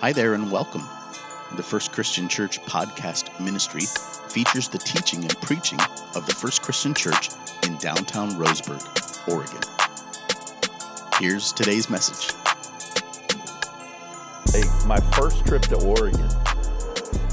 [0.00, 0.82] Hi there and welcome.
[1.56, 3.80] The First Christian Church podcast ministry
[4.28, 5.80] features the teaching and preaching
[6.14, 7.30] of the First Christian Church
[7.66, 8.84] in downtown Roseburg,
[9.26, 9.58] Oregon.
[11.18, 12.36] Here's today's message.
[14.52, 16.28] Hey, my first trip to Oregon.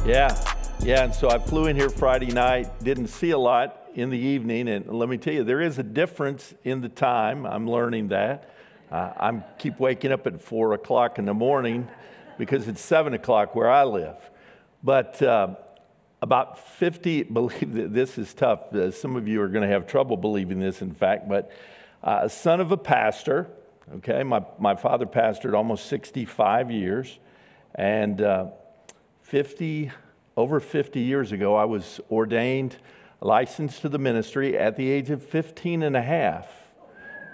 [0.05, 0.33] Yeah,
[0.79, 4.17] yeah, and so I flew in here Friday night, didn't see a lot in the
[4.17, 7.45] evening, and let me tell you, there is a difference in the time.
[7.45, 8.49] I'm learning that.
[8.89, 11.89] Uh, I'm keep waking up at four o'clock in the morning
[12.37, 14.17] because it's seven o'clock where I live.
[14.83, 15.55] But uh,
[16.21, 18.73] about 50, believe that this is tough.
[18.73, 21.51] Uh, some of you are going to have trouble believing this, in fact, but
[22.03, 23.49] uh, a son of a pastor,
[23.95, 27.19] okay, my, my father pastored almost 65 years,
[27.75, 28.47] and uh,
[29.21, 29.91] 50,
[30.35, 32.77] over 50 years ago, I was ordained,
[33.21, 36.47] licensed to the ministry at the age of 15 and a half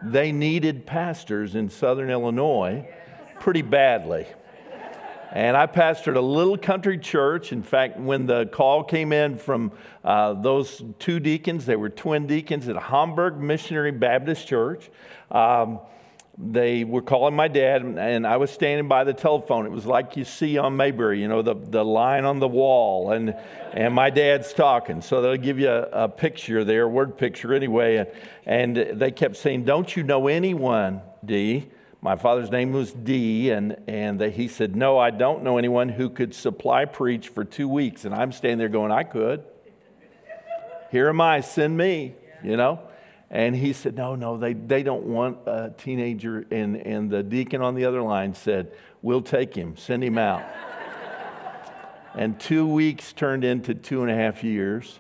[0.02, 2.88] they needed pastors in southern Illinois
[3.40, 4.26] pretty badly.
[5.32, 7.52] And I pastored a little country church.
[7.52, 9.72] In fact, when the call came in from
[10.04, 14.90] uh, those two deacons, they were twin deacons at Hamburg Missionary Baptist Church.
[15.30, 15.82] Um,
[16.42, 19.66] they were calling my dad, and I was standing by the telephone.
[19.66, 23.12] It was like you see on Mayberry, you know, the, the line on the wall,
[23.12, 23.36] and,
[23.74, 25.02] and my dad's talking.
[25.02, 27.98] So they'll give you a, a picture there, word picture anyway.
[27.98, 31.68] And, and they kept saying, Don't you know anyone, D?
[32.02, 35.90] My father's name was D, and, and they, he said, No, I don't know anyone
[35.90, 38.06] who could supply preach for two weeks.
[38.06, 39.44] And I'm standing there going, I could.
[40.92, 42.80] Here am I, send me, you know?
[43.30, 46.46] And he said, No, no, they, they don't want a teenager.
[46.52, 50.44] And, and the deacon on the other line said, We'll take him, send him out.
[52.16, 55.00] and two weeks turned into two and a half years.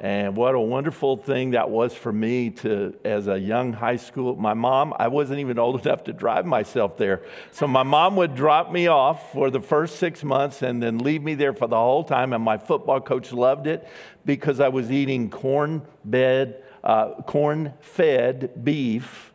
[0.00, 4.36] And what a wonderful thing that was for me to, as a young high school.
[4.36, 7.22] My mom, I wasn't even old enough to drive myself there.
[7.50, 11.22] So my mom would drop me off for the first six months and then leave
[11.22, 12.32] me there for the whole time.
[12.32, 13.88] And my football coach loved it
[14.24, 19.32] because I was eating corn bed uh, corn fed beef,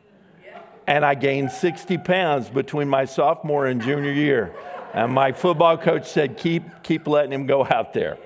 [0.88, 4.56] and I gained 60 pounds between my sophomore and junior year.
[4.94, 8.18] And my football coach said, keep, keep letting him go out there.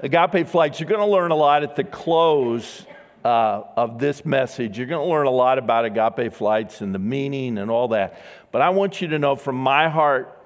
[0.00, 2.86] Agape Flights, you're going to learn a lot at the close
[3.24, 4.78] uh, of this message.
[4.78, 8.22] You're going to learn a lot about Agape Flights and the meaning and all that.
[8.52, 10.40] But I want you to know from my heart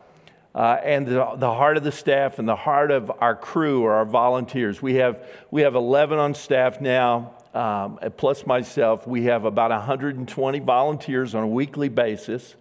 [0.54, 3.92] uh, and the, the, heart of the staff and the heart of our crew or
[3.92, 4.80] our volunteers.
[4.80, 10.58] We have, we have 11 on staff now um, plus myself, we have about 120
[10.60, 12.56] volunteers on a weekly basis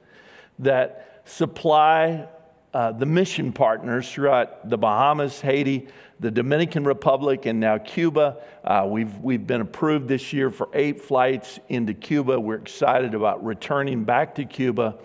[0.60, 2.28] that supply
[2.74, 5.88] uh, the mission partners throughout the Bahamas, Haiti,
[6.22, 8.38] the Dominican Republic, and now Cuba.
[8.64, 12.40] Uh, we've, we've been approved this year for eight flights into Cuba.
[12.40, 14.96] We're excited about returning back to Cuba.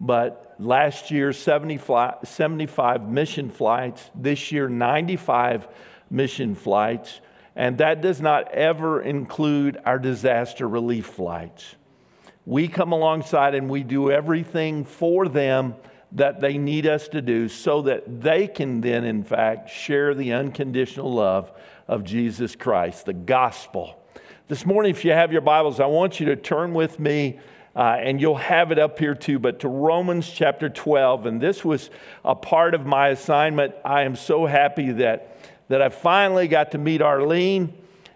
[0.00, 4.10] But last year, 70 fly, 75 mission flights.
[4.14, 5.68] This year, 95
[6.10, 7.20] mission flights.
[7.54, 11.76] And that does not ever include our disaster relief flights.
[12.44, 15.74] We come alongside and we do everything for them
[16.12, 20.32] that they need us to do so that they can then, in fact, share the
[20.32, 21.52] unconditional love
[21.88, 24.02] of Jesus Christ, the gospel.
[24.48, 27.38] This morning, if you have your Bibles, I want you to turn with me.
[27.74, 31.26] Uh, and you'll have it up here too, but to Romans chapter 12.
[31.26, 31.90] And this was
[32.24, 33.74] a part of my assignment.
[33.84, 35.36] I am so happy that
[35.68, 37.72] that I finally got to meet Arlene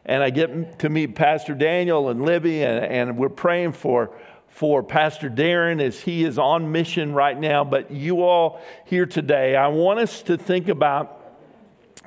[0.07, 4.17] and I get to meet Pastor Daniel and Libby, and, and we're praying for,
[4.51, 7.65] for Pastor Darren as he is on mission right now.
[7.65, 11.17] But you all here today, I want us to think about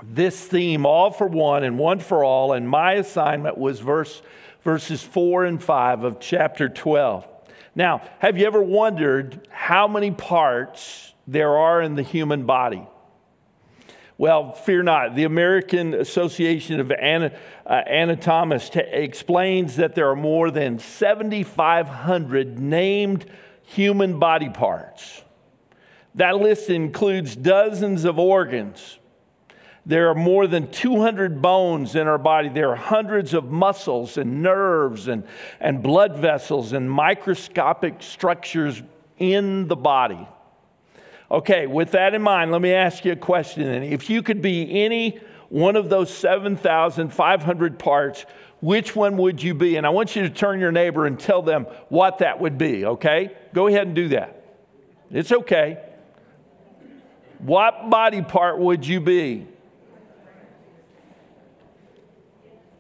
[0.03, 2.53] this theme, all for one and one for all.
[2.53, 4.21] And my assignment was verse,
[4.61, 7.27] verses four and five of chapter 12.
[7.75, 12.85] Now, have you ever wondered how many parts there are in the human body?
[14.17, 15.15] Well, fear not.
[15.15, 16.95] The American Association of uh,
[17.65, 23.25] Anatomists explains that there are more than 7,500 named
[23.63, 25.23] human body parts.
[26.15, 28.99] That list includes dozens of organs.
[29.85, 32.49] There are more than 200 bones in our body.
[32.49, 35.27] There are hundreds of muscles and nerves and,
[35.59, 38.81] and blood vessels and microscopic structures
[39.17, 40.27] in the body.
[41.33, 43.81] Okay, with that in mind, let me ask you a question.
[43.81, 45.19] If you could be any
[45.49, 48.27] one of those 7,500 parts,
[48.61, 49.75] which one would you be?
[49.75, 52.85] And I want you to turn your neighbor and tell them what that would be,
[52.85, 53.35] okay?
[53.51, 54.45] Go ahead and do that.
[55.09, 55.79] It's okay.
[57.39, 59.47] What body part would you be?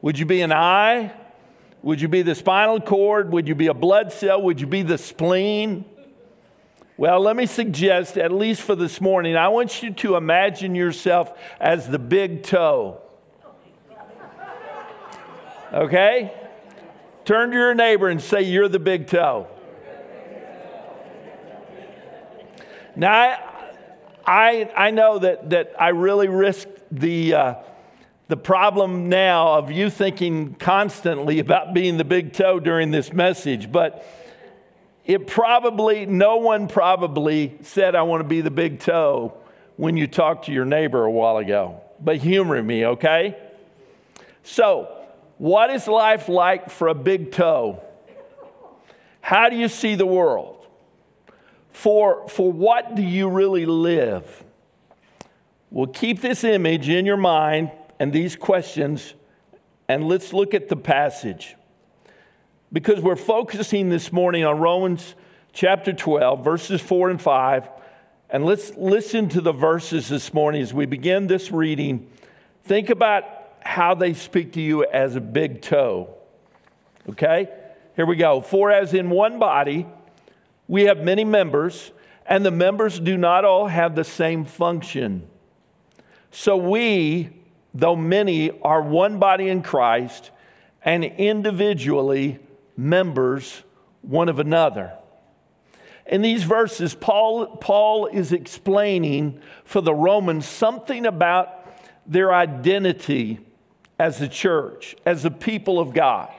[0.03, 1.11] Would you be an eye?
[1.81, 3.31] Would you be the spinal cord?
[3.33, 4.43] Would you be a blood cell?
[4.43, 5.85] Would you be the spleen?
[6.95, 11.33] Well, let me suggest, at least for this morning, I want you to imagine yourself
[11.59, 13.01] as the big toe.
[15.73, 16.31] Okay?
[17.25, 19.47] Turn to your neighbor and say, You're the big toe.
[22.95, 23.39] Now, I,
[24.23, 27.55] I, I know that, that I really risked the, uh,
[28.27, 33.71] the problem now of you thinking constantly about being the big toe during this message,
[33.71, 34.05] but
[35.05, 39.37] it probably, no one probably said, I want to be the big toe
[39.75, 41.81] when you talked to your neighbor a while ago.
[41.99, 43.37] But humor me, okay?
[44.43, 44.87] So,
[45.37, 47.83] what is life like for a big toe?
[49.19, 50.67] How do you see the world?
[51.71, 54.43] For, for what do you really live?
[55.69, 59.15] Well, keep this image in your mind and these questions,
[59.87, 61.55] and let's look at the passage
[62.73, 65.13] because we're focusing this morning on Romans
[65.53, 67.69] chapter 12, verses 4 and 5.
[68.31, 72.09] And let's listen to the verses this morning as we begin this reading.
[72.63, 73.25] Think about
[73.61, 76.15] how they speak to you as a big toe.
[77.07, 77.47] Okay?
[77.95, 78.41] Here we go.
[78.41, 79.85] For as in one body,
[80.67, 81.91] we have many members,
[82.25, 85.27] and the members do not all have the same function.
[86.31, 87.29] So we,
[87.75, 90.31] though many, are one body in Christ,
[90.83, 92.39] and individually
[92.75, 93.63] members
[94.01, 94.93] one of another.
[96.05, 101.49] In these verses, Paul, Paul is explaining for the Romans something about
[102.05, 103.39] their identity
[103.97, 106.29] as a church, as a people of God.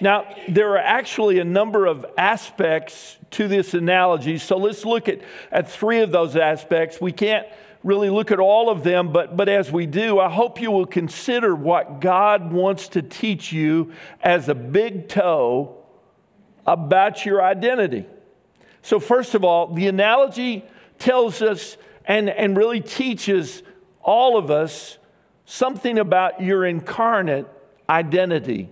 [0.00, 5.20] Now, there are actually a number of aspects to this analogy, so let's look at,
[5.50, 7.00] at three of those aspects.
[7.00, 7.46] We can't
[7.84, 10.86] really look at all of them, but, but as we do, I hope you will
[10.86, 13.92] consider what God wants to teach you
[14.22, 15.76] as a big toe
[16.66, 18.06] about your identity.
[18.80, 20.64] So, first of all, the analogy
[20.98, 21.76] tells us
[22.06, 23.62] and, and really teaches
[24.02, 24.98] all of us
[25.44, 27.46] something about your incarnate
[27.88, 28.70] identity.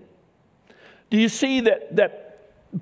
[1.10, 2.21] Do you see that, that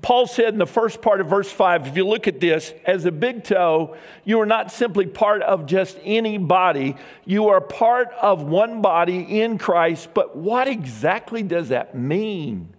[0.03, 3.07] Paul said in the first part of verse 5, if you look at this, as
[3.07, 6.95] a big toe, you are not simply part of just any body,
[7.25, 10.11] you are part of one body in Christ.
[10.15, 12.73] But what exactly does that mean?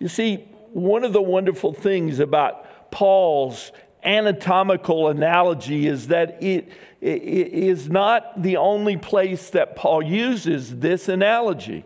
[0.00, 3.70] You see, one of the wonderful things about Paul's
[4.02, 6.68] anatomical analogy is that it,
[7.00, 11.84] it is not the only place that Paul uses this analogy.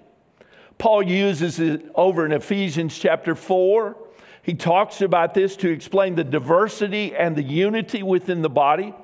[0.79, 3.97] Paul uses it over in Ephesians chapter 4.
[4.43, 8.95] He talks about this to explain the diversity and the unity within the body,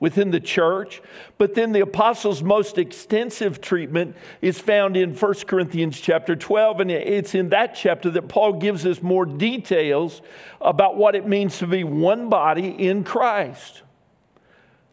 [0.00, 1.02] within the church.
[1.36, 6.80] But then the apostles' most extensive treatment is found in 1 Corinthians chapter 12.
[6.80, 10.22] And it's in that chapter that Paul gives us more details
[10.60, 13.82] about what it means to be one body in Christ.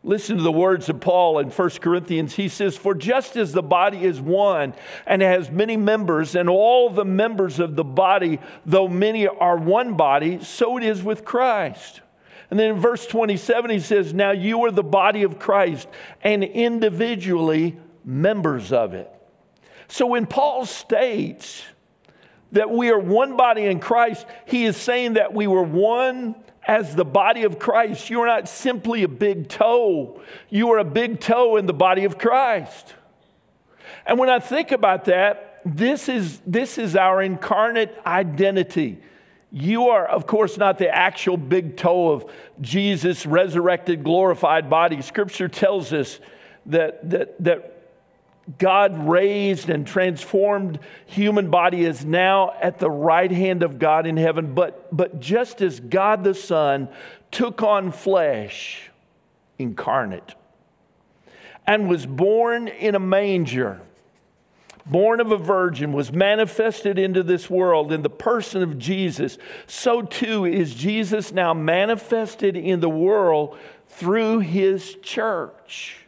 [0.06, 2.36] Listen to the words of Paul in 1 Corinthians.
[2.36, 4.76] He says, For just as the body is one
[5.08, 9.96] and has many members, and all the members of the body, though many are one
[9.96, 12.02] body, so it is with Christ.
[12.52, 15.88] And then in verse 27, he says, Now you are the body of Christ
[16.22, 19.12] and individually members of it.
[19.88, 21.64] So when Paul states
[22.52, 26.36] that we are one body in Christ, he is saying that we were one
[26.68, 30.84] as the body of Christ, you are not simply a big toe, you are a
[30.84, 32.94] big toe in the body of Christ.
[34.06, 39.00] And when I think about that, this is, this is our incarnate identity.
[39.52, 45.02] You are, of course, not the actual big toe of Jesus' resurrected, glorified body.
[45.02, 46.20] Scripture tells us
[46.68, 47.75] that, that, that
[48.60, 54.18] God raised and transformed human body is now at the right hand of God in
[54.18, 54.54] heaven.
[54.54, 56.90] But, but just as God the Son
[57.32, 58.92] took on flesh,
[59.58, 60.36] incarnate,
[61.66, 63.82] and was born in a manger,
[64.86, 70.04] born of a virgin, was manifested into this world in the person of Jesus, so
[70.04, 76.06] too is Jesus now manifested in the world through his church,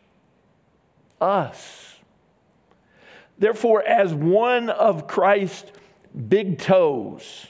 [1.20, 1.97] us.
[3.40, 5.72] Therefore, as one of Christ's
[6.28, 7.48] big toes,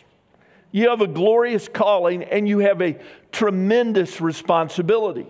[0.72, 3.00] you have a glorious calling and you have a
[3.32, 5.27] tremendous responsibility.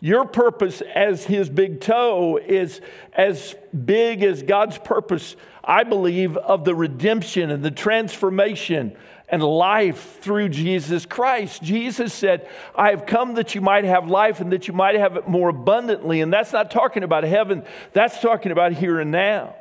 [0.00, 2.80] Your purpose as his big toe is
[3.12, 8.96] as big as God's purpose, I believe, of the redemption and the transformation
[9.30, 11.62] and life through Jesus Christ.
[11.62, 15.16] Jesus said, I have come that you might have life and that you might have
[15.16, 16.20] it more abundantly.
[16.20, 19.54] And that's not talking about heaven, that's talking about here and now.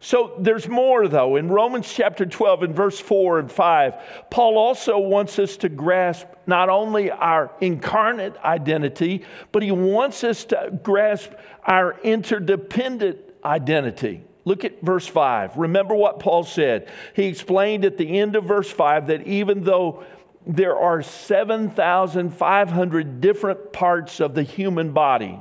[0.00, 1.36] So there's more, though.
[1.36, 3.94] In Romans chapter 12, in verse 4 and 5,
[4.30, 10.44] Paul also wants us to grasp not only our incarnate identity, but he wants us
[10.46, 11.30] to grasp
[11.64, 14.22] our interdependent identity.
[14.44, 15.56] Look at verse 5.
[15.56, 16.88] Remember what Paul said.
[17.14, 20.04] He explained at the end of verse 5 that even though
[20.46, 25.40] there are 7,500 different parts of the human body,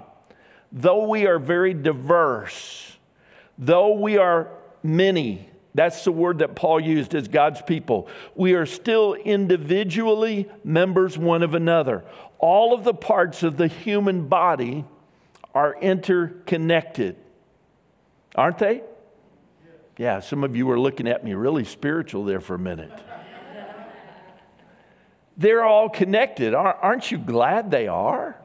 [0.72, 2.94] though we are very diverse,
[3.58, 4.50] Though we are
[4.82, 8.08] many, that's the word that Paul used as God's people.
[8.36, 12.04] We are still individually members one of another.
[12.40, 14.86] All of the parts of the human body
[15.54, 17.16] are interconnected,
[18.36, 18.82] aren't they?
[19.98, 22.92] Yeah, some of you were looking at me really spiritual there for a minute.
[25.38, 26.54] They're all connected.
[26.54, 28.40] Aren't you glad they are?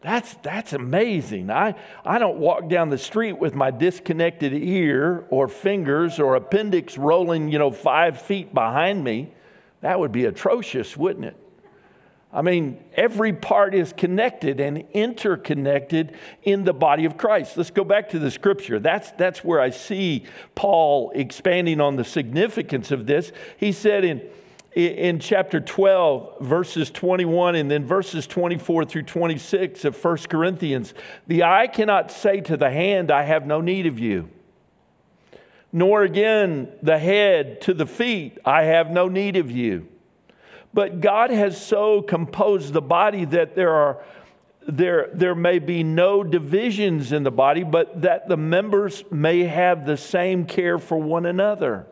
[0.00, 1.50] That's, that's amazing.
[1.50, 1.74] I,
[2.04, 7.52] I don't walk down the street with my disconnected ear or fingers or appendix rolling,
[7.52, 9.32] you know, five feet behind me.
[9.82, 11.36] That would be atrocious, wouldn't it?
[12.32, 17.56] I mean, every part is connected and interconnected in the body of Christ.
[17.56, 18.78] Let's go back to the scripture.
[18.78, 23.32] That's, that's where I see Paul expanding on the significance of this.
[23.56, 24.22] He said in
[24.74, 30.94] in chapter 12, verses 21 and then verses 24 through 26 of 1 Corinthians,
[31.26, 34.28] the eye cannot say to the hand, I have no need of you.
[35.72, 39.88] Nor again the head to the feet, I have no need of you.
[40.72, 44.02] But God has so composed the body that there are
[44.68, 49.86] there, there may be no divisions in the body, but that the members may have
[49.86, 51.86] the same care for one another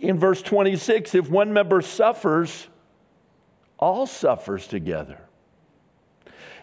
[0.00, 2.68] in verse 26 if one member suffers,
[3.78, 5.18] all suffers together.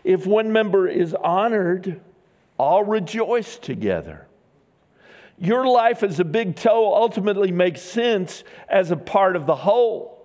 [0.03, 1.99] If one member is honored,
[2.57, 4.27] all rejoice together.
[5.39, 10.16] Your life as a big toe ultimately makes sense as a part of the whole.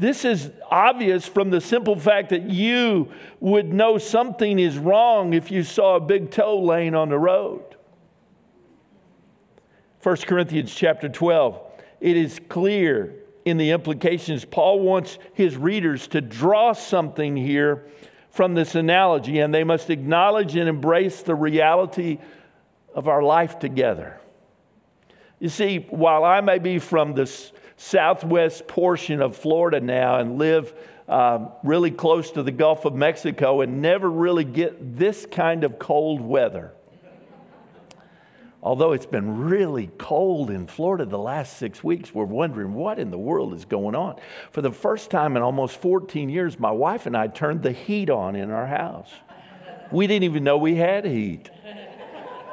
[0.00, 5.50] This is obvious from the simple fact that you would know something is wrong if
[5.50, 7.76] you saw a big toe laying on the road.
[10.02, 11.60] 1 Corinthians chapter 12
[12.00, 13.14] it is clear
[13.44, 14.46] in the implications.
[14.46, 17.84] Paul wants his readers to draw something here
[18.30, 22.16] from this analogy, and they must acknowledge and embrace the reality
[22.94, 24.18] of our life together.
[25.40, 27.26] You see, while I may be from the
[27.80, 30.74] southwest portion of Florida now and live
[31.08, 35.78] uh, really close to the Gulf of Mexico and never really get this kind of
[35.78, 36.72] cold weather,
[38.62, 43.10] although it's been really cold in Florida the last six weeks, we're wondering what in
[43.10, 44.16] the world is going on.
[44.52, 48.10] For the first time in almost 14 years, my wife and I turned the heat
[48.10, 49.10] on in our house.
[49.90, 51.50] We didn't even know we had heat.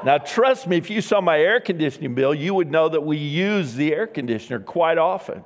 [0.06, 3.18] Now, trust me, if you saw my air conditioning bill, you would know that we
[3.18, 5.44] use the air conditioner quite often.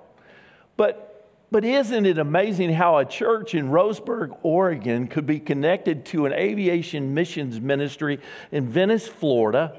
[0.78, 6.26] But, but isn't it amazing how a church in Roseburg, Oregon could be connected to
[6.26, 8.20] an aviation missions ministry
[8.52, 9.76] in Venice, Florida?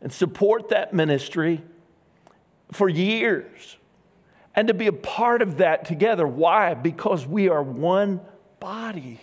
[0.00, 1.62] and support that ministry
[2.72, 3.76] for years
[4.54, 6.26] and to be a part of that together.
[6.26, 6.74] Why?
[6.74, 8.20] Because we are one
[8.60, 9.20] body.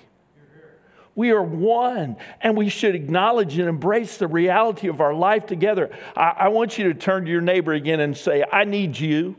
[1.15, 5.89] We are one, and we should acknowledge and embrace the reality of our life together.
[6.15, 9.37] I, I, want you to turn to your neighbor again and say, I need you.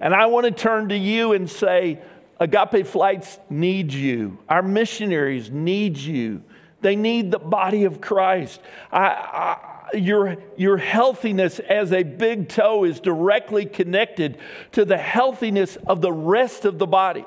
[0.00, 2.00] And I want to turn to you and say,
[2.40, 4.38] Agape Flights needs you.
[4.48, 6.42] Our missionaries need you.
[6.80, 8.60] They need the body of Christ.
[8.90, 14.38] I, I, your, your healthiness as a big toe is directly connected
[14.72, 17.24] to the healthiness of the rest of the body.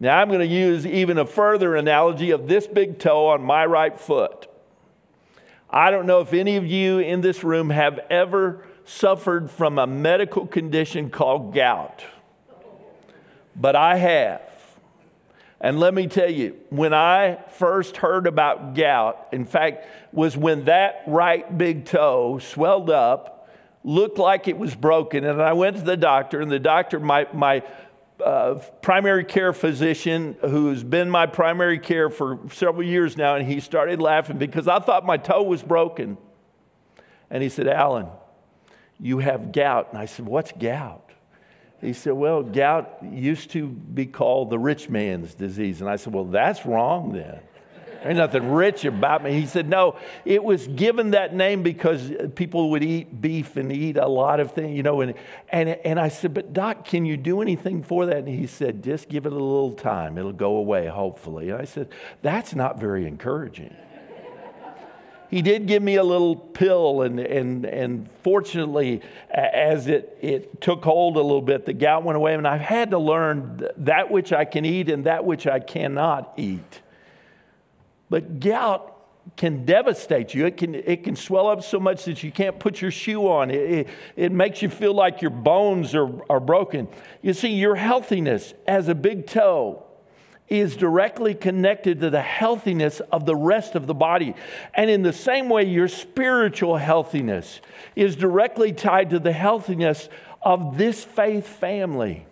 [0.00, 3.66] Now, I'm going to use even a further analogy of this big toe on my
[3.66, 4.48] right foot.
[5.68, 9.86] I don't know if any of you in this room have ever suffered from a
[9.86, 12.04] medical condition called gout,
[13.54, 14.42] but I have.
[15.60, 20.64] And let me tell you, when I first heard about gout, in fact, was when
[20.66, 23.50] that right big toe swelled up,
[23.82, 27.26] looked like it was broken, and I went to the doctor, and the doctor, my,
[27.32, 27.64] my
[28.24, 33.60] uh, primary care physician, who's been my primary care for several years now, and he
[33.60, 36.18] started laughing because I thought my toe was broken.
[37.30, 38.06] And he said, Allen,
[38.98, 39.88] you have gout.
[39.90, 41.10] And I said, What's gout?
[41.80, 45.80] He said, Well, gout used to be called the rich man's disease.
[45.80, 47.40] And I said, Well, that's wrong then.
[48.02, 49.32] There's nothing rich about me.
[49.32, 53.96] He said, No, it was given that name because people would eat beef and eat
[53.96, 55.00] a lot of things, you know.
[55.00, 55.14] And,
[55.48, 58.18] and, and I said, But Doc, can you do anything for that?
[58.18, 60.16] And he said, Just give it a little time.
[60.16, 61.50] It'll go away, hopefully.
[61.50, 61.88] And I said,
[62.22, 63.74] That's not very encouraging.
[65.28, 70.84] he did give me a little pill, and, and, and fortunately, as it, it took
[70.84, 74.32] hold a little bit, the gout went away, and I've had to learn that which
[74.32, 76.80] I can eat and that which I cannot eat.
[78.10, 78.94] But gout
[79.36, 80.46] can devastate you.
[80.46, 83.50] It can, it can swell up so much that you can't put your shoe on.
[83.50, 86.88] It, it, it, makes you feel like your bones are, are broken.
[87.20, 89.84] You see, your healthiness as a big toe
[90.48, 94.34] is directly connected to the healthiness of the rest of the body.
[94.72, 97.60] And in the same way, your spiritual healthiness
[97.94, 100.08] is directly tied to the healthiness
[100.40, 102.27] of this faith family.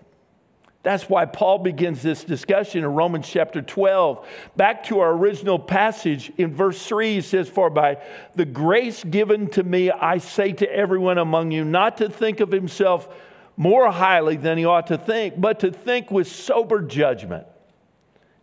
[0.86, 4.24] That's why Paul begins this discussion in Romans chapter 12.
[4.54, 8.00] Back to our original passage in verse 3, he says, For by
[8.36, 12.52] the grace given to me, I say to everyone among you, not to think of
[12.52, 13.08] himself
[13.56, 17.48] more highly than he ought to think, but to think with sober judgment,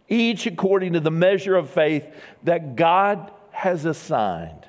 [0.09, 4.67] each according to the measure of faith that God has assigned.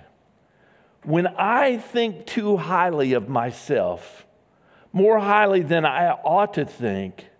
[1.02, 4.24] When I think too highly of myself,
[4.92, 7.30] more highly than I ought to think,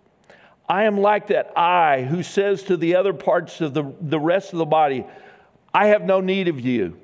[0.69, 4.53] I am like that eye who says to the other parts of the, the rest
[4.53, 5.05] of the body,
[5.73, 6.99] I have no need of you.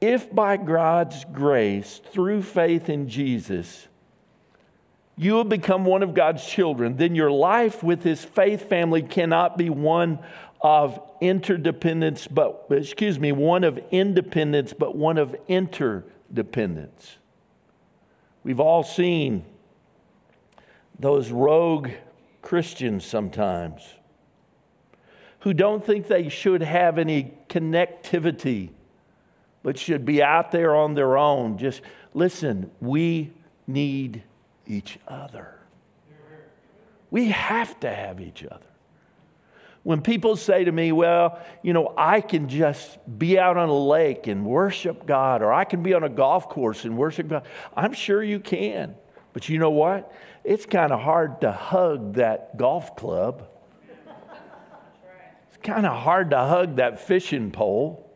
[0.00, 3.88] If by God's grace, through faith in Jesus,
[5.16, 9.56] you have become one of God's children, then your life with His faith family cannot
[9.56, 10.18] be one
[10.60, 17.16] of interdependence, but, excuse me, one of independence, but one of interdependence.
[18.42, 19.44] We've all seen
[20.98, 21.90] those rogue
[22.42, 23.82] Christians sometimes
[25.40, 28.70] who don't think they should have any connectivity,
[29.62, 31.58] but should be out there on their own.
[31.58, 31.82] Just
[32.14, 33.32] listen, we
[33.66, 34.22] need
[34.66, 35.58] each other.
[37.10, 38.66] We have to have each other.
[39.82, 43.78] When people say to me, well, you know, I can just be out on a
[43.78, 47.46] lake and worship God, or I can be on a golf course and worship God,
[47.76, 48.94] I'm sure you can.
[49.34, 50.10] But you know what?
[50.44, 53.48] It's kind of hard to hug that golf club.
[55.48, 58.10] It's kind of hard to hug that fishing pole.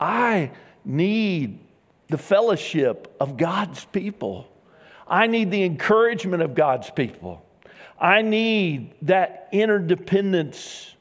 [0.00, 0.50] I
[0.84, 1.60] need
[2.08, 4.48] the fellowship of God's people.
[5.06, 7.44] I need the encouragement of God's people.
[7.98, 10.93] I need that interdependence.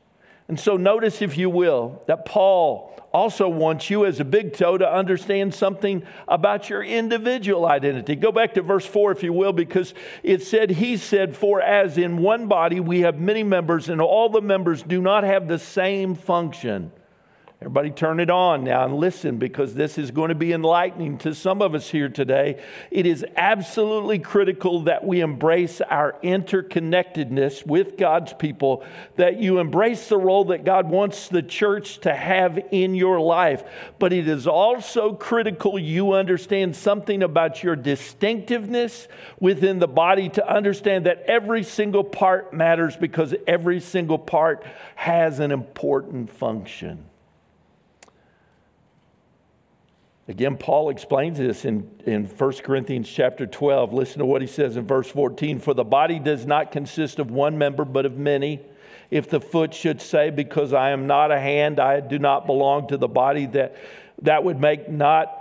[0.47, 4.77] And so, notice, if you will, that Paul also wants you as a big toe
[4.77, 8.15] to understand something about your individual identity.
[8.15, 11.97] Go back to verse 4, if you will, because it said, He said, For as
[11.97, 15.59] in one body we have many members, and all the members do not have the
[15.59, 16.91] same function.
[17.63, 21.33] Everybody, turn it on now and listen because this is going to be enlightening to
[21.33, 22.61] some of us here today.
[22.91, 28.83] It is absolutely critical that we embrace our interconnectedness with God's people,
[29.15, 33.63] that you embrace the role that God wants the church to have in your life.
[33.97, 39.07] But it is also critical you understand something about your distinctiveness
[39.39, 45.39] within the body to understand that every single part matters because every single part has
[45.39, 47.05] an important function.
[50.27, 53.91] Again, Paul explains this in, in 1 Corinthians chapter 12.
[53.91, 57.29] Listen to what he says in verse 14 For the body does not consist of
[57.29, 58.61] one member, but of many.
[59.11, 62.87] If the foot should say, Because I am not a hand, I do not belong
[62.87, 63.75] to the body, that,
[64.21, 65.39] that would make not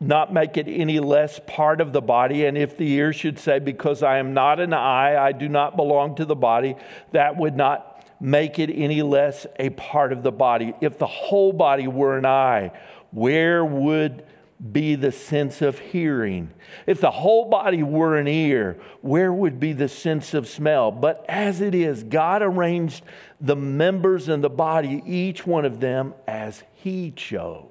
[0.00, 2.44] not make it any less part of the body.
[2.44, 5.76] And if the ear should say, Because I am not an eye, I do not
[5.76, 6.74] belong to the body,
[7.12, 10.74] that would not make it any less a part of the body.
[10.80, 12.72] If the whole body were an eye,
[13.14, 14.26] where would
[14.72, 16.50] be the sense of hearing?
[16.86, 20.90] If the whole body were an ear, where would be the sense of smell?
[20.90, 23.04] But as it is, God arranged
[23.40, 27.68] the members in the body, each one of them, as He chose.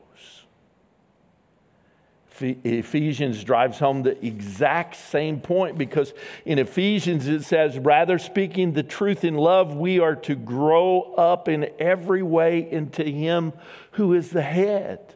[2.42, 6.14] Ephesians drives home the exact same point because
[6.46, 11.48] in Ephesians it says, rather speaking the truth in love, we are to grow up
[11.48, 13.54] in every way into Him
[13.92, 15.13] who is the head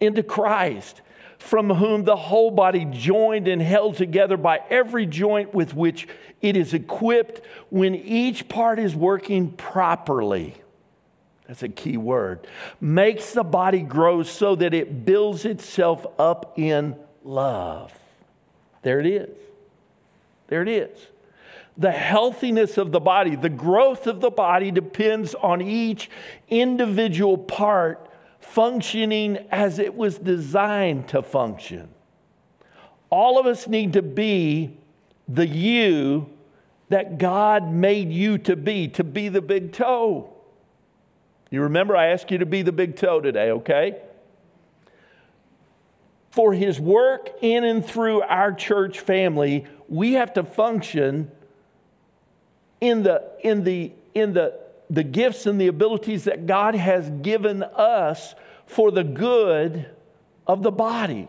[0.00, 1.00] into Christ,
[1.38, 6.08] from whom the whole body, joined and held together by every joint with which
[6.40, 10.54] it is equipped, when each part is working properly.
[11.46, 12.46] That's a key word.
[12.80, 17.92] Makes the body grow so that it builds itself up in love.
[18.82, 19.30] There it is.
[20.48, 20.98] There it is.
[21.76, 26.10] The healthiness of the body, the growth of the body depends on each
[26.48, 28.07] individual part
[28.52, 31.88] functioning as it was designed to function.
[33.10, 34.76] All of us need to be
[35.28, 36.30] the you
[36.88, 40.32] that God made you to be, to be the big toe.
[41.50, 44.00] You remember, I asked you to be the big toe today, okay?
[46.30, 51.30] For his work in and through our church family, we have to function
[52.80, 54.58] in the, in the, in the,
[54.90, 58.34] the gifts and the abilities that God has given us
[58.66, 59.88] for the good
[60.46, 61.28] of the body.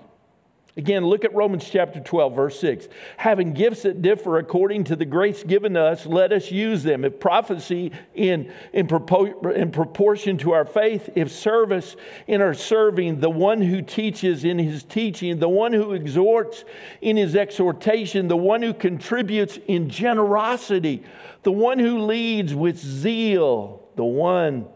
[0.80, 2.88] Again, look at Romans chapter 12, verse 6.
[3.18, 7.04] Having gifts that differ according to the grace given to us, let us use them.
[7.04, 13.20] If prophecy in, in, propor- in proportion to our faith, if service in our serving,
[13.20, 16.64] the one who teaches in his teaching, the one who exhorts
[17.02, 21.04] in his exhortation, the one who contributes in generosity,
[21.44, 24.68] the one who leads with zeal, the one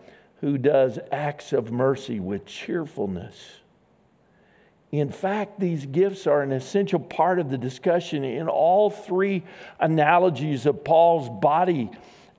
[0.41, 3.35] who does acts of mercy with cheerfulness.
[4.91, 9.43] In fact, these gifts are an essential part of the discussion in all three
[9.79, 11.89] analogies of Paul's body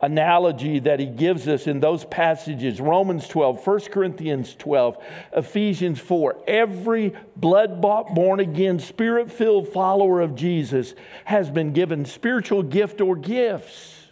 [0.05, 4.99] analogy that he gives us in those passages Romans 12, 1 Corinthians 12,
[5.33, 6.37] Ephesians 4.
[6.47, 13.01] Every blood bought, born again, spirit filled follower of Jesus has been given spiritual gift
[13.01, 14.04] or gifts.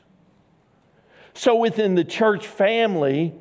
[1.35, 3.35] So within the church family,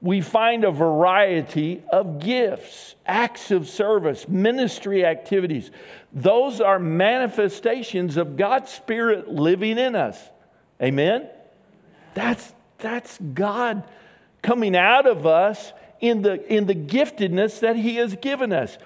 [0.00, 5.70] we find a variety of gifts, acts of service, ministry activities.
[6.12, 10.18] Those are manifestations of God's Spirit living in us.
[10.80, 11.28] Amen?
[12.14, 13.82] That's, that's God
[14.42, 18.78] coming out of us in the, in the giftedness that He has given us.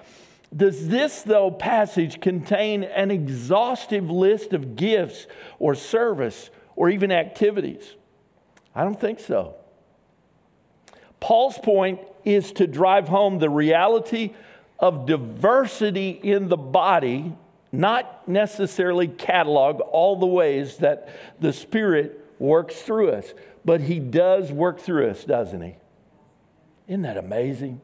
[0.55, 5.27] Does this, though, passage contain an exhaustive list of gifts
[5.59, 7.95] or service or even activities?
[8.75, 9.55] I don't think so.
[11.19, 14.33] Paul's point is to drive home the reality
[14.79, 17.33] of diversity in the body,
[17.71, 21.09] not necessarily catalog all the ways that
[21.39, 23.33] the Spirit works through us,
[23.63, 25.75] but He does work through us, doesn't He?
[26.87, 27.79] Isn't that amazing?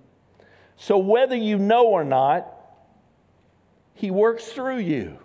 [0.76, 2.48] So, whether you know or not,
[3.94, 5.18] He works through you.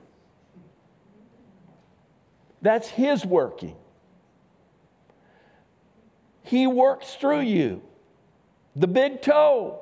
[2.63, 3.77] That's His working.
[6.45, 7.83] He works through you
[8.77, 9.81] the big toe.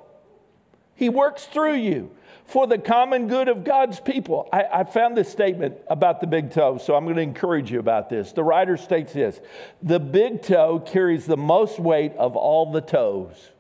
[0.95, 2.11] He works through you
[2.45, 4.49] for the common good of God's people.
[4.53, 7.79] I, I, found this statement about the big toe, so I'm going to encourage you
[7.79, 8.33] about this.
[8.33, 9.41] The writer states this
[9.83, 13.51] The big toe carries the most weight of all the toes.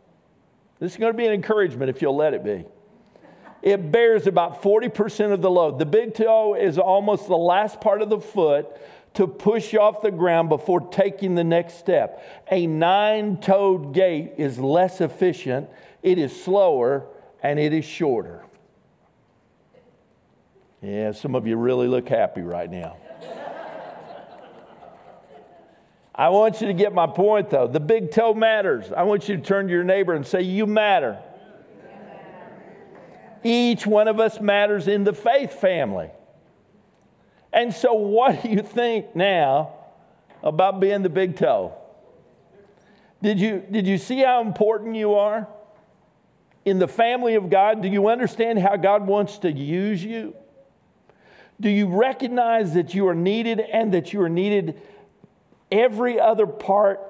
[0.78, 2.64] This is going to be an encouragement if you'll let it be.
[3.62, 5.78] It bears about 40% of the load.
[5.78, 8.66] The big toe is almost the last part of the foot
[9.14, 12.22] to push off the ground before taking the next step.
[12.50, 15.68] A nine toed gait is less efficient,
[16.02, 17.06] it is slower,
[17.42, 18.42] and it is shorter.
[20.80, 22.96] Yeah, some of you really look happy right now.
[26.14, 27.66] I want you to get my point though.
[27.66, 28.92] The big toe matters.
[28.92, 31.18] I want you to turn to your neighbor and say, You matter.
[33.44, 36.10] Each one of us matters in the faith family.
[37.52, 39.74] And so, what do you think now
[40.42, 41.74] about being the big toe?
[43.22, 45.46] Did you, did you see how important you are
[46.64, 47.82] in the family of God?
[47.82, 50.34] Do you understand how God wants to use you?
[51.60, 54.80] Do you recognize that you are needed and that you are needed?
[55.70, 57.00] Every other part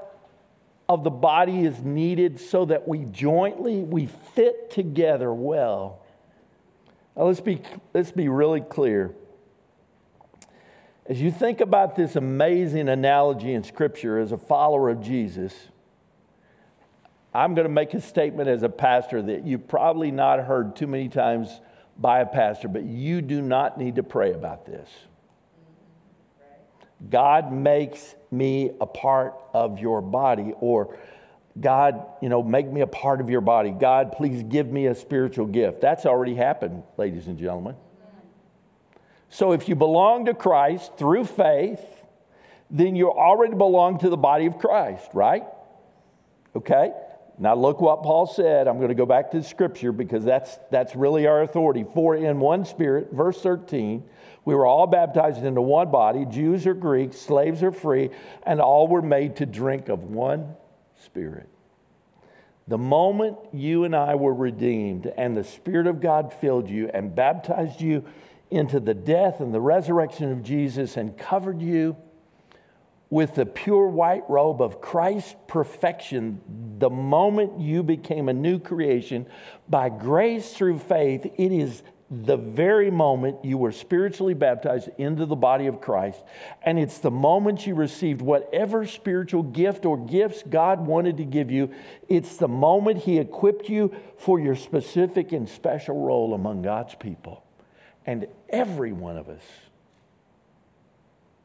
[0.88, 6.02] of the body is needed so that we jointly we fit together well.
[7.16, 7.62] Now let's be
[7.94, 9.14] let's be really clear.
[11.07, 15.53] As you think about this amazing analogy in Scripture as a follower of Jesus,
[17.35, 20.87] I'm going to make a statement as a pastor that you've probably not heard too
[20.87, 21.61] many times
[21.99, 24.88] by a pastor, but you do not need to pray about this.
[27.11, 30.97] God makes me a part of your body, or
[31.61, 33.71] God, you know, make me a part of your body.
[33.71, 35.81] God, please give me a spiritual gift.
[35.81, 37.75] That's already happened, ladies and gentlemen.
[39.33, 41.81] So if you belong to Christ through faith,
[42.71, 45.45] then you already belong to the body of Christ, right?
[46.55, 46.92] Okay?
[47.38, 48.68] Now look what Paul said.
[48.68, 51.87] I'm going to go back to the scripture because that's, that's really our authority.
[51.95, 54.05] For in one spirit, verse 13,
[54.45, 58.11] we were all baptized into one body, Jews or Greeks, slaves or free,
[58.42, 60.57] and all were made to drink of one
[61.03, 61.49] spirit.
[62.68, 67.14] The moment you and I were redeemed and the Spirit of God filled you and
[67.14, 68.05] baptized you
[68.53, 71.97] into the death and the resurrection of Jesus and covered you
[73.11, 76.41] with the pure white robe of Christ's perfection
[76.79, 79.27] the moment you became a new creation
[79.69, 81.27] by grace through faith.
[81.37, 86.23] It is the very moment you were spiritually baptized into the body of Christ.
[86.62, 91.51] And it's the moment you received whatever spiritual gift or gifts God wanted to give
[91.51, 91.71] you.
[92.09, 97.45] It's the moment He equipped you for your specific and special role among God's people.
[98.05, 99.43] And every one of us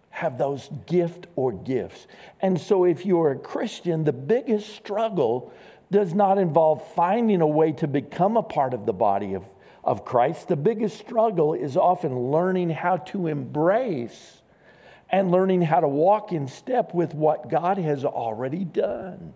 [0.10, 2.08] have those gift or gifts.
[2.42, 5.54] And so if you're a Christian, the biggest struggle
[5.92, 9.44] does not involve finding a way to become a part of the body of
[9.88, 14.42] of Christ, the biggest struggle is often learning how to embrace
[15.10, 19.34] and learning how to walk in step with what God has already done.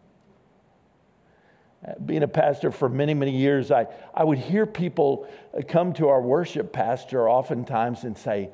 [1.86, 5.94] Uh, being a pastor for many, many years, I, I would hear people uh, come
[5.94, 8.52] to our worship pastor oftentimes and say,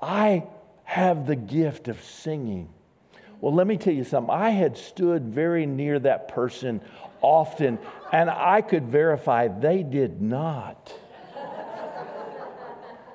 [0.00, 0.44] I
[0.84, 2.70] have the gift of singing.
[3.40, 4.34] Well, let me tell you something.
[4.34, 6.80] I had stood very near that person
[7.22, 7.78] often,
[8.12, 10.92] and I could verify they did not.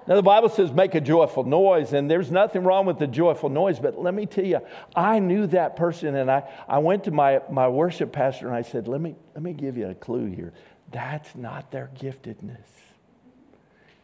[0.07, 3.49] Now, the Bible says make a joyful noise, and there's nothing wrong with the joyful
[3.49, 4.59] noise, but let me tell you,
[4.95, 8.61] I knew that person, and I, I went to my, my worship pastor and I
[8.61, 10.53] said, let me, let me give you a clue here.
[10.91, 12.67] That's not their giftedness.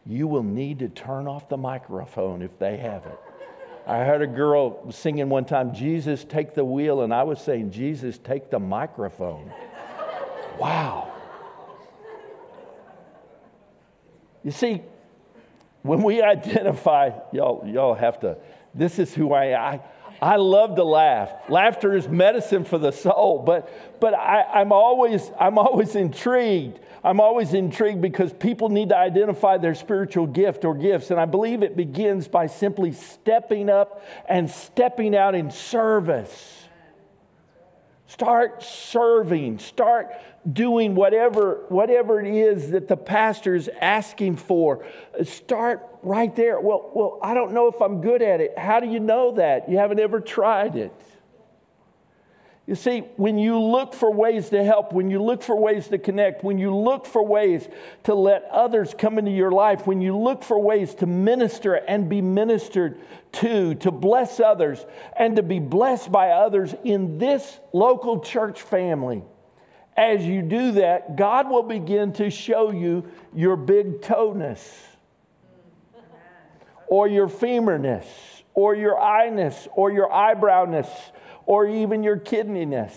[0.04, 3.18] You will need to turn off the microphone if they have it.
[3.86, 7.70] I heard a girl singing one time, Jesus, take the wheel, and I was saying,
[7.70, 9.52] Jesus, take the microphone.
[10.58, 11.12] wow.
[14.42, 14.82] You see,
[15.82, 18.36] when we identify, y'all, y'all have to,
[18.74, 19.60] this is who I am.
[19.60, 19.80] I,
[20.22, 21.32] I love to laugh.
[21.48, 26.78] Laughter is medicine for the soul, but, but I, I'm, always, I'm always intrigued.
[27.02, 31.10] I'm always intrigued because people need to identify their spiritual gift or gifts.
[31.10, 36.61] And I believe it begins by simply stepping up and stepping out in service.
[38.12, 39.58] Start serving.
[39.58, 40.12] Start
[40.52, 44.84] doing whatever, whatever it is that the pastor is asking for.
[45.22, 46.60] Start right there.
[46.60, 48.58] Well, well, I don't know if I'm good at it.
[48.58, 49.66] How do you know that?
[49.70, 50.92] You haven't ever tried it.
[52.66, 55.98] You see, when you look for ways to help, when you look for ways to
[55.98, 57.68] connect, when you look for ways
[58.04, 62.08] to let others come into your life, when you look for ways to minister and
[62.08, 63.00] be ministered
[63.32, 64.84] to, to bless others
[65.16, 69.24] and to be blessed by others in this local church family,
[69.96, 74.86] as you do that, God will begin to show you your big toeness
[76.86, 78.04] or your femurness
[78.54, 80.88] or your eyeness or your eyebrowness
[81.46, 82.92] or even your kidneyness.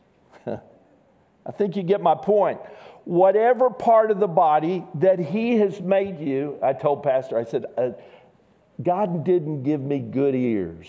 [0.46, 2.60] I think you get my point.
[3.04, 7.66] Whatever part of the body that He has made you, I told Pastor, I said,
[7.76, 7.90] uh,
[8.82, 10.86] God didn't give me good ears.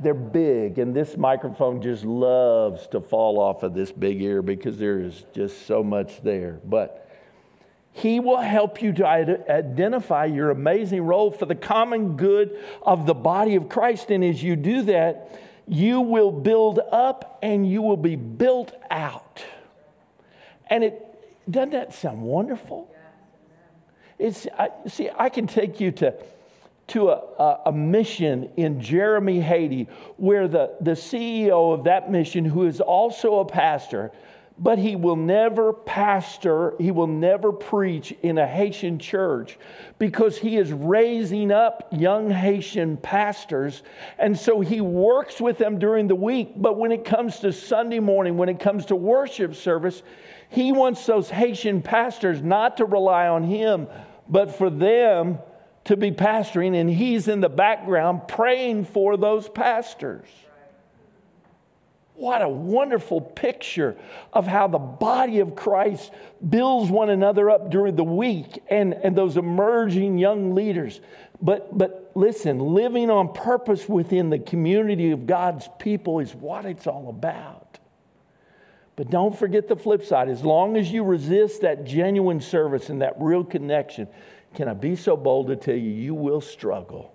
[0.00, 4.76] They're big, and this microphone just loves to fall off of this big ear because
[4.76, 6.58] there is just so much there.
[6.64, 7.08] But
[7.92, 13.14] he will help you to identify your amazing role for the common good of the
[13.14, 14.10] body of Christ.
[14.10, 19.44] And as you do that, you will build up and you will be built out.
[20.68, 21.02] And it
[21.50, 22.88] doesn't that sound wonderful?
[24.18, 26.14] It's I, see, I can take you to
[26.88, 32.66] to a, a, mission in Jérémie, Haiti, where the, the CEO of that mission, who
[32.66, 34.10] is also a pastor,
[34.62, 39.58] but he will never pastor, he will never preach in a Haitian church
[39.98, 43.82] because he is raising up young Haitian pastors.
[44.18, 46.52] And so he works with them during the week.
[46.56, 50.04] But when it comes to Sunday morning, when it comes to worship service,
[50.48, 53.88] he wants those Haitian pastors not to rely on him,
[54.28, 55.40] but for them
[55.86, 56.80] to be pastoring.
[56.80, 60.28] And he's in the background praying for those pastors.
[62.14, 63.96] What a wonderful picture
[64.32, 66.12] of how the body of Christ
[66.46, 71.00] builds one another up during the week and, and those emerging young leaders.
[71.40, 76.86] But, but listen, living on purpose within the community of God's people is what it's
[76.86, 77.78] all about.
[78.94, 80.28] But don't forget the flip side.
[80.28, 84.06] As long as you resist that genuine service and that real connection,
[84.54, 87.11] can I be so bold to tell you, you will struggle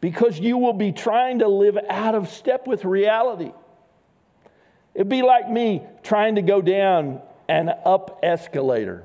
[0.00, 3.52] because you will be trying to live out of step with reality.
[4.94, 9.04] It'd be like me trying to go down an up escalator.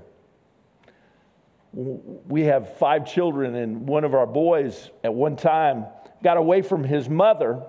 [1.74, 5.86] We have five children, and one of our boys at one time
[6.22, 7.64] got away from his mother,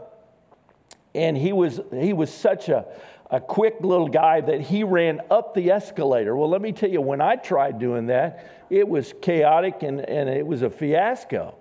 [1.14, 2.84] and he was, he was such a,
[3.30, 6.36] a quick little guy that he ran up the escalator.
[6.36, 10.28] Well, let me tell you, when I tried doing that, it was chaotic and, and
[10.28, 11.54] it was a fiasco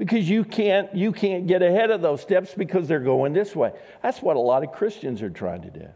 [0.00, 3.70] because you can't, you can't get ahead of those steps because they're going this way.
[4.02, 5.88] That's what a lot of Christians are trying to do.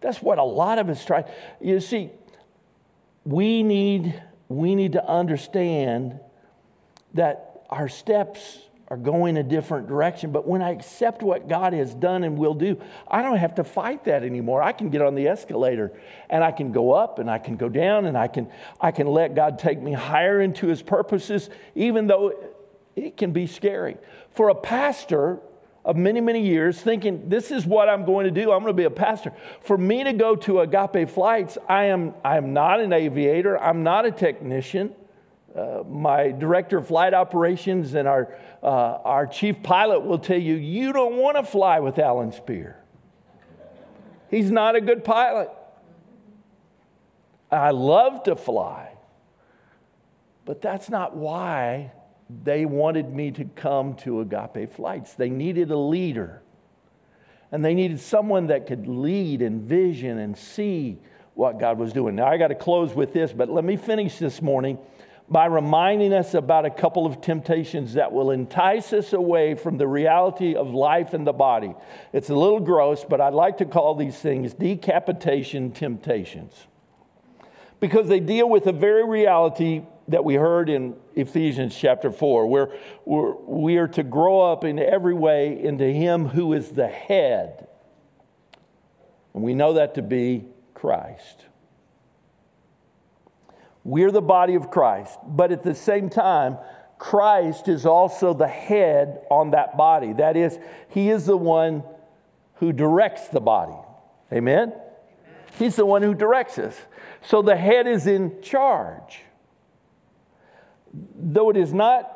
[0.00, 1.24] That's what a lot of us try.
[1.60, 2.10] You see,
[3.24, 6.20] we need, we need to understand
[7.14, 10.30] that our steps are going a different direction.
[10.30, 13.64] But when I accept what God has done and will do, I don't have to
[13.64, 14.62] fight that anymore.
[14.62, 15.98] I can get on the escalator
[16.30, 18.48] and I can go up and I can go down and I can,
[18.80, 22.51] I can let God take me higher into his purposes, even though
[22.96, 23.96] it can be scary.
[24.30, 25.40] For a pastor,
[25.84, 28.52] of many, many years thinking, this is what I'm going to do.
[28.52, 29.32] I'm going to be a pastor.
[29.62, 33.82] For me to go to Agape Flights, I am, I am not an aviator, I'm
[33.82, 34.94] not a technician.
[35.56, 40.54] Uh, my director of flight operations and our, uh, our chief pilot will tell you,
[40.54, 42.78] you don't want to fly with Allen Speer.
[44.30, 45.50] He's not a good pilot.
[47.50, 48.92] I love to fly,
[50.46, 51.92] but that's not why
[52.44, 55.14] they wanted me to come to Agape Flights.
[55.14, 56.42] They needed a leader.
[57.50, 60.98] And they needed someone that could lead and vision and see
[61.34, 62.14] what God was doing.
[62.14, 64.78] Now, I got to close with this, but let me finish this morning
[65.28, 69.86] by reminding us about a couple of temptations that will entice us away from the
[69.86, 71.74] reality of life in the body.
[72.12, 76.66] It's a little gross, but I'd like to call these things decapitation temptations
[77.80, 82.72] because they deal with the very reality that we heard in Ephesians chapter 4, where
[83.04, 87.68] we're, we are to grow up in every way into Him who is the head.
[89.34, 91.46] And we know that to be Christ.
[93.84, 96.58] We're the body of Christ, but at the same time,
[96.98, 100.12] Christ is also the head on that body.
[100.12, 101.82] That is, He is the one
[102.56, 103.78] who directs the body.
[104.32, 104.72] Amen?
[105.58, 106.76] He's the one who directs us.
[107.22, 109.20] So the head is in charge
[110.92, 112.08] though it is not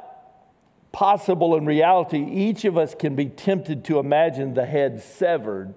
[0.92, 5.74] possible in reality, each of us can be tempted to imagine the head severed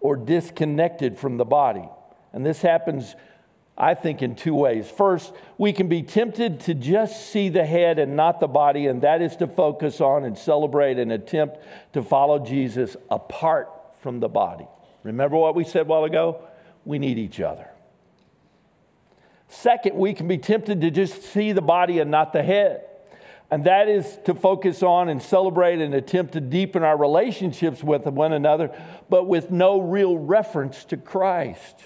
[0.00, 1.88] or disconnected from the body.
[2.32, 3.14] And this happens,
[3.78, 4.90] I think, in two ways.
[4.90, 9.02] First, we can be tempted to just see the head and not the body, and
[9.02, 11.58] that is to focus on and celebrate and attempt
[11.92, 14.66] to follow Jesus apart from the body.
[15.02, 16.42] Remember what we said a while ago?
[16.84, 17.70] We need each other.
[19.48, 22.82] Second, we can be tempted to just see the body and not the head.
[23.50, 28.04] And that is to focus on and celebrate and attempt to deepen our relationships with
[28.06, 28.76] one another,
[29.08, 31.76] but with no real reference to Christ.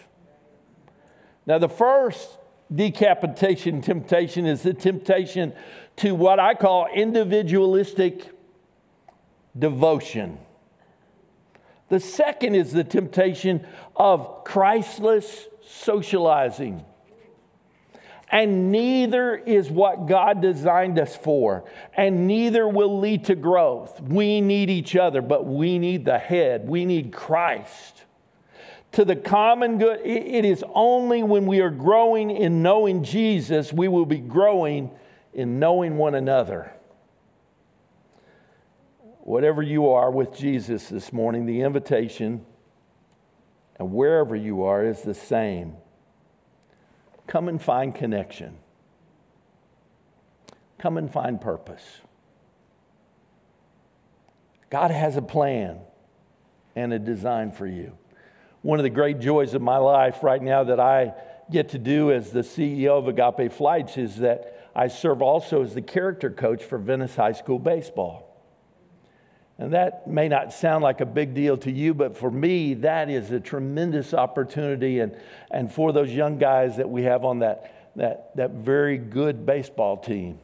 [1.44, 2.38] Now, the first
[2.74, 5.52] decapitation temptation is the temptation
[5.96, 8.30] to what I call individualistic
[9.58, 10.38] devotion.
[11.88, 16.86] The second is the temptation of Christless socializing
[18.30, 21.64] and neither is what God designed us for,
[21.96, 24.00] and neither will lead to growth.
[24.00, 28.04] We need each other, but we need the head, we need Christ.
[28.92, 33.88] To the common good, it is only when we are growing in knowing Jesus, we
[33.88, 34.90] will be growing
[35.32, 36.72] in knowing one another.
[39.20, 42.44] Whatever you are with Jesus this morning, the invitation,
[43.76, 45.76] and wherever you are, is the same
[47.30, 48.58] Come and find connection.
[50.80, 52.00] Come and find purpose.
[54.68, 55.78] God has a plan
[56.74, 57.96] and a design for you.
[58.62, 61.14] One of the great joys of my life right now that I
[61.52, 65.74] get to do as the CEO of Agape Flights is that I serve also as
[65.74, 68.29] the character coach for Venice High School baseball.
[69.60, 73.10] And that may not sound like a big deal to you, but for me, that
[73.10, 75.00] is a tremendous opportunity.
[75.00, 75.14] And,
[75.50, 79.98] and for those young guys that we have on that, that, that very good baseball
[79.98, 80.38] team,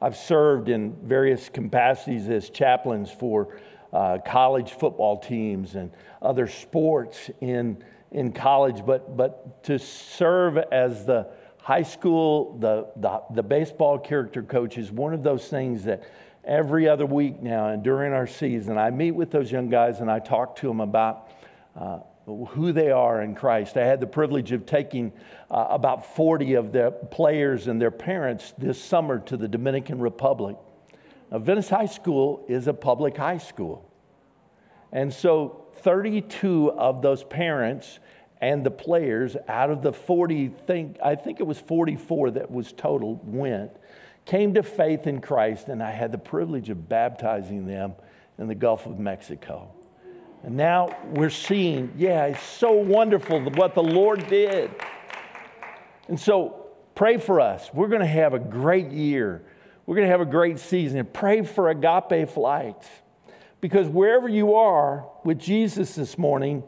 [0.00, 3.58] I've served in various capacities as chaplains for
[3.92, 5.90] uh, college football teams and
[6.22, 13.20] other sports in, in college, but, but to serve as the high school, the, the,
[13.34, 16.02] the baseball character coach is one of those things that
[16.44, 18.78] every other week now and during our season.
[18.78, 21.30] I meet with those young guys and I talk to them about
[21.76, 23.76] uh, who they are in Christ.
[23.76, 25.12] I had the privilege of taking
[25.50, 30.56] uh, about 40 of the players and their parents this summer to the Dominican Republic.
[31.30, 33.90] Now, Venice High School is a public high school.
[34.92, 38.00] And so 32 of those parents
[38.40, 42.72] and the players out of the 40, think, I think it was 44 that was
[42.72, 43.72] total, went
[44.30, 47.94] came to faith in Christ, and I had the privilege of baptizing them
[48.38, 49.72] in the Gulf of Mexico.
[50.44, 54.70] And now we're seeing, yeah, it's so wonderful what the Lord did.
[56.06, 57.70] And so pray for us.
[57.74, 59.42] We're going to have a great year.
[59.84, 61.04] We're going to have a great season.
[61.12, 62.86] Pray for agape flights.
[63.60, 66.62] Because wherever you are with Jesus this morning,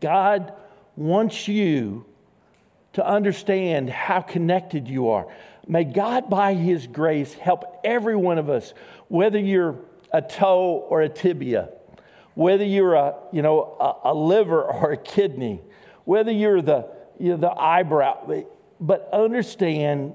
[0.00, 0.52] God
[0.96, 2.04] wants you
[2.94, 5.28] to understand how connected you are.
[5.66, 8.72] May God, by His grace, help every one of us,
[9.08, 9.76] whether you're
[10.12, 11.70] a toe or a tibia,
[12.34, 15.60] whether you're a, you know, a, a liver or a kidney,
[16.04, 16.88] whether you're the,
[17.18, 18.44] you know, the eyebrow,
[18.80, 20.14] but understand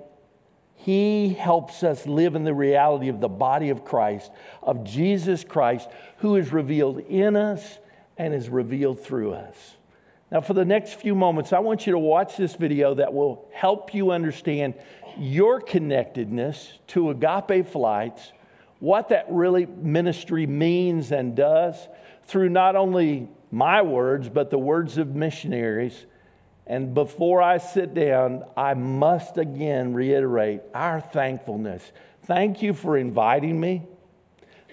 [0.76, 4.32] he helps us live in the reality of the body of Christ,
[4.64, 5.88] of Jesus Christ,
[6.18, 7.78] who is revealed in us
[8.18, 9.56] and is revealed through us.
[10.32, 13.47] Now, for the next few moments, I want you to watch this video that will
[13.54, 14.74] help you understand
[15.18, 18.32] your connectedness to Agape Flights,
[18.80, 21.76] what that really ministry means and does
[22.24, 26.05] through not only my words, but the words of missionaries.
[26.66, 31.91] And before I sit down, I must again reiterate our thankfulness.
[32.24, 33.84] Thank you for inviting me.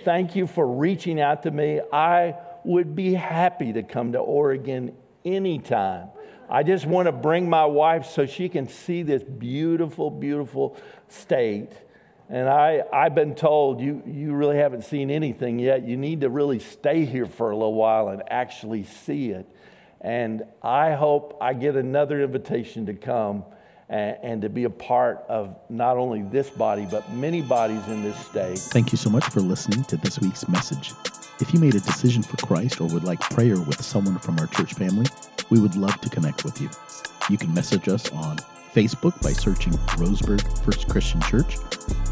[0.04, 1.80] Thank you for reaching out to me.
[1.92, 6.08] I would be happy to come to Oregon anytime.
[6.50, 10.76] I just want to bring my wife so she can see this beautiful, beautiful
[11.08, 11.72] state.
[12.30, 15.86] And I, I've been told you, you really haven't seen anything yet.
[15.86, 19.46] You need to really stay here for a little while and actually see it.
[20.00, 23.44] And I hope I get another invitation to come
[23.88, 28.02] and, and, to be a part of not only this body, but many bodies in
[28.02, 28.58] this state.
[28.58, 30.92] Thank you so much for listening to this week's message.
[31.40, 34.46] If you made a decision for Christ or would like prayer with someone from our
[34.48, 35.06] church family,
[35.50, 36.68] we would love to connect with you.
[37.30, 38.38] You can message us on
[38.74, 41.56] Facebook by searching Roseburg First Christian Church,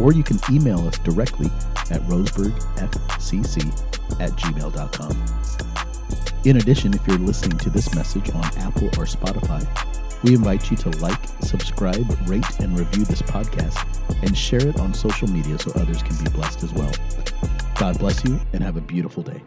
[0.00, 1.46] or you can email us directly
[1.90, 5.24] at roseburgfcc at gmail.com.
[6.44, 9.64] In addition, if you're listening to this message on Apple or Spotify,
[10.22, 13.84] we invite you to like, subscribe, rate, and review this podcast
[14.22, 16.92] and share it on social media so others can be blessed as well.
[17.78, 19.42] God bless you and have a beautiful day.